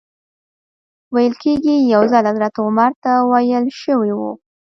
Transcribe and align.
ویل 1.13 1.33
کېږي 1.43 1.75
یو 1.93 2.03
ځل 2.11 2.23
حضرت 2.31 2.55
عمر 2.63 2.91
ته 3.03 3.11
ویل 3.31 3.65
شوي 3.81 4.11
و. 4.15 4.21